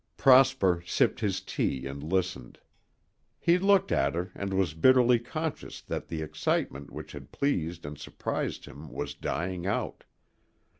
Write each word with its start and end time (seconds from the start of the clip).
Prosper 0.17 0.81
sipped 0.83 1.19
his 1.19 1.41
tea 1.41 1.85
and 1.85 2.01
listened. 2.01 2.57
He 3.39 3.59
looked 3.59 3.91
at 3.91 4.15
her 4.15 4.31
and 4.33 4.51
was 4.51 4.73
bitterly 4.73 5.19
conscious 5.19 5.79
that 5.79 6.07
the 6.07 6.23
excitement 6.23 6.89
which 6.89 7.11
had 7.11 7.31
pleased 7.31 7.85
and 7.85 7.99
surprised 7.99 8.65
him 8.65 8.89
was 8.91 9.13
dying 9.13 9.67
out. 9.67 10.05